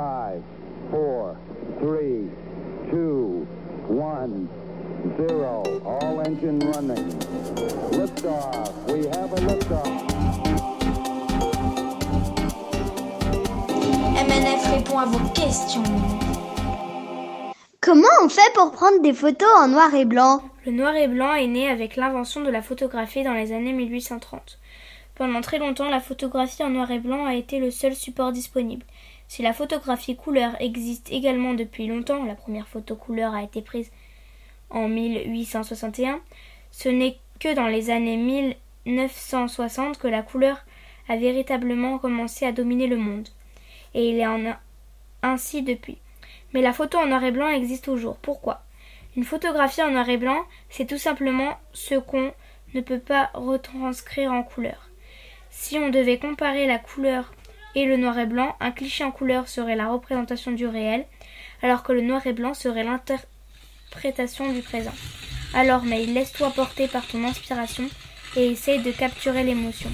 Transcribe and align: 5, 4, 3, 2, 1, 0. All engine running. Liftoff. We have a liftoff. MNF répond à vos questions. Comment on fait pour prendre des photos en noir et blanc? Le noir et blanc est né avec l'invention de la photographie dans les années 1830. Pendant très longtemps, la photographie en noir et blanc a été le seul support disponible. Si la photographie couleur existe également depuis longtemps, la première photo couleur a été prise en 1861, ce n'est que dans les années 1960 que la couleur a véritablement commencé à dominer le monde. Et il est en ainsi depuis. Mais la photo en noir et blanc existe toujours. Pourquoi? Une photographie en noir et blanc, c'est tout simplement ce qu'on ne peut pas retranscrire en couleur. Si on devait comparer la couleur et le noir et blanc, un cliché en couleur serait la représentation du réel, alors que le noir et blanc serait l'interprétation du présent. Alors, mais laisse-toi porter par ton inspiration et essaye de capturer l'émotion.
5, 0.00 0.42
4, 0.92 1.36
3, 1.80 2.30
2, 2.90 3.46
1, 3.90 4.48
0. 5.18 5.82
All 5.84 6.20
engine 6.20 6.58
running. 6.72 7.12
Liftoff. 7.92 8.72
We 8.88 9.04
have 9.08 9.30
a 9.30 9.40
liftoff. 9.46 9.86
MNF 14.16 14.62
répond 14.72 14.98
à 15.00 15.04
vos 15.04 15.28
questions. 15.34 15.82
Comment 17.82 18.08
on 18.24 18.30
fait 18.30 18.40
pour 18.54 18.70
prendre 18.70 19.02
des 19.02 19.12
photos 19.12 19.50
en 19.58 19.68
noir 19.68 19.94
et 19.94 20.06
blanc? 20.06 20.40
Le 20.64 20.72
noir 20.72 20.94
et 20.96 21.08
blanc 21.08 21.34
est 21.34 21.46
né 21.46 21.68
avec 21.68 21.96
l'invention 21.96 22.40
de 22.40 22.48
la 22.48 22.62
photographie 22.62 23.22
dans 23.22 23.34
les 23.34 23.52
années 23.52 23.74
1830. 23.74 24.58
Pendant 25.14 25.40
très 25.40 25.58
longtemps, 25.58 25.90
la 25.90 26.00
photographie 26.00 26.62
en 26.62 26.70
noir 26.70 26.90
et 26.90 26.98
blanc 26.98 27.26
a 27.26 27.34
été 27.34 27.58
le 27.58 27.70
seul 27.70 27.94
support 27.94 28.32
disponible. 28.32 28.86
Si 29.28 29.42
la 29.42 29.52
photographie 29.52 30.16
couleur 30.16 30.52
existe 30.60 31.12
également 31.12 31.54
depuis 31.54 31.86
longtemps, 31.86 32.24
la 32.24 32.34
première 32.34 32.66
photo 32.66 32.96
couleur 32.96 33.34
a 33.34 33.42
été 33.42 33.62
prise 33.62 33.90
en 34.70 34.88
1861, 34.88 36.20
ce 36.70 36.88
n'est 36.88 37.18
que 37.38 37.54
dans 37.54 37.68
les 37.68 37.90
années 37.90 38.16
1960 38.86 39.98
que 39.98 40.08
la 40.08 40.22
couleur 40.22 40.64
a 41.08 41.16
véritablement 41.16 41.98
commencé 41.98 42.46
à 42.46 42.52
dominer 42.52 42.86
le 42.86 42.96
monde. 42.96 43.28
Et 43.94 44.10
il 44.10 44.18
est 44.18 44.26
en 44.26 44.56
ainsi 45.22 45.62
depuis. 45.62 45.98
Mais 46.52 46.62
la 46.62 46.72
photo 46.72 46.98
en 46.98 47.06
noir 47.06 47.22
et 47.24 47.32
blanc 47.32 47.48
existe 47.48 47.84
toujours. 47.84 48.16
Pourquoi? 48.16 48.62
Une 49.16 49.24
photographie 49.24 49.82
en 49.82 49.90
noir 49.90 50.08
et 50.08 50.16
blanc, 50.16 50.44
c'est 50.68 50.86
tout 50.86 50.98
simplement 50.98 51.58
ce 51.72 51.96
qu'on 51.96 52.32
ne 52.74 52.80
peut 52.80 53.00
pas 53.00 53.30
retranscrire 53.34 54.32
en 54.32 54.42
couleur. 54.42 54.89
Si 55.50 55.78
on 55.78 55.90
devait 55.90 56.18
comparer 56.18 56.66
la 56.66 56.78
couleur 56.78 57.32
et 57.74 57.84
le 57.84 57.96
noir 57.96 58.18
et 58.18 58.26
blanc, 58.26 58.56
un 58.60 58.70
cliché 58.70 59.04
en 59.04 59.10
couleur 59.10 59.48
serait 59.48 59.76
la 59.76 59.88
représentation 59.88 60.52
du 60.52 60.66
réel, 60.66 61.06
alors 61.62 61.82
que 61.82 61.92
le 61.92 62.00
noir 62.00 62.26
et 62.26 62.32
blanc 62.32 62.54
serait 62.54 62.84
l'interprétation 62.84 64.52
du 64.52 64.62
présent. 64.62 64.94
Alors, 65.54 65.82
mais 65.82 66.06
laisse-toi 66.06 66.50
porter 66.50 66.88
par 66.88 67.06
ton 67.06 67.24
inspiration 67.24 67.84
et 68.36 68.50
essaye 68.50 68.80
de 68.82 68.92
capturer 68.92 69.42
l'émotion. 69.42 69.90